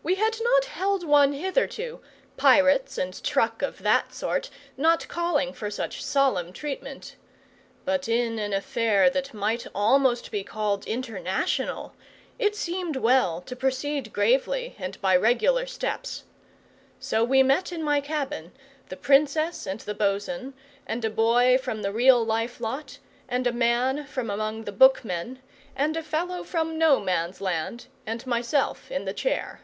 We 0.00 0.14
had 0.14 0.38
not 0.42 0.64
held 0.64 1.04
one 1.04 1.34
hitherto, 1.34 2.00
pirates 2.38 2.96
and 2.96 3.22
truck 3.22 3.60
of 3.60 3.82
that 3.82 4.14
sort 4.14 4.48
not 4.74 5.06
calling 5.06 5.52
for 5.52 5.70
such 5.70 6.02
solemn 6.02 6.50
treatment. 6.54 7.16
But 7.84 8.08
in 8.08 8.38
an 8.38 8.54
affair 8.54 9.10
that 9.10 9.34
might 9.34 9.66
almost 9.74 10.30
be 10.30 10.42
called 10.42 10.86
international, 10.86 11.94
it 12.38 12.56
seemed 12.56 12.96
well 12.96 13.42
to 13.42 13.54
proceed 13.56 14.14
gravely 14.14 14.74
and 14.78 14.98
by 15.02 15.14
regular 15.14 15.66
steps. 15.66 16.24
So 16.98 17.22
we 17.22 17.42
met 17.42 17.70
in 17.70 17.82
my 17.82 18.00
cabin 18.00 18.52
the 18.88 18.96
Princess, 18.96 19.66
and 19.66 19.80
the 19.80 19.94
bo'sun, 19.94 20.54
and 20.86 21.04
a 21.04 21.10
boy 21.10 21.58
from 21.58 21.82
the 21.82 21.92
real 21.92 22.24
life 22.24 22.60
lot, 22.62 22.96
and 23.28 23.46
a 23.46 23.52
man 23.52 24.06
from 24.06 24.30
among 24.30 24.64
the 24.64 24.72
book 24.72 25.04
men, 25.04 25.42
and 25.76 25.98
a 25.98 26.02
fellow 26.02 26.44
from 26.44 26.78
No 26.78 26.98
man's 26.98 27.42
land, 27.42 27.88
and 28.06 28.26
myself 28.26 28.90
in 28.90 29.04
the 29.04 29.12
chair. 29.12 29.60